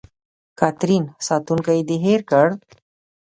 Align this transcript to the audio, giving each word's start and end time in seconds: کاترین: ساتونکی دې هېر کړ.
کاترین: 0.59 1.03
ساتونکی 1.27 1.79
دې 1.87 1.97
هېر 2.05 2.21
کړ. 2.29 2.47